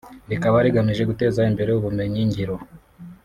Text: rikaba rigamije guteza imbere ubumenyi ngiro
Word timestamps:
rikaba 0.29 0.57
rigamije 0.65 1.03
guteza 1.09 1.47
imbere 1.49 1.71
ubumenyi 1.73 2.21
ngiro 2.27 2.55